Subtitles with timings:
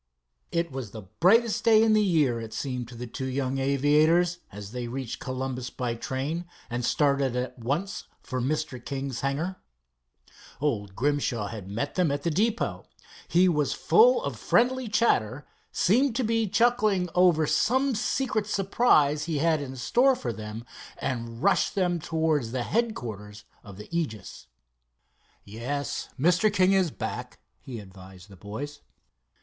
[0.51, 4.39] It was the brightest day in the year, it seemed to the two young aviators,
[4.51, 8.83] as they reached Columbus by train, and started at once for Mr.
[8.83, 9.57] King's hangar.
[10.59, 12.83] Old Grimshaw had met them at the depot.
[13.27, 19.37] He was full of friendly chatter, seemed to be chuckling over some secret surprise he
[19.37, 20.65] had in store for them,
[20.97, 24.47] and rushed them towards the headquarters of the Aegis.
[25.45, 26.51] "Yes, Mr.
[26.51, 28.79] King is back," he advised the boys.